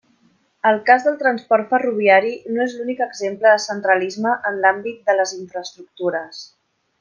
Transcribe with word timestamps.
El 0.67 0.77
cas 0.85 1.03
del 1.07 1.17
transport 1.19 1.67
ferroviari 1.73 2.31
no 2.55 2.63
és 2.65 2.73
l'únic 2.77 3.03
exemple 3.07 3.51
de 3.57 3.61
centralisme 3.67 4.33
en 4.53 4.59
l'àmbit 4.65 5.05
de 5.11 5.17
les 5.21 5.37
infraestructures. 5.43 6.43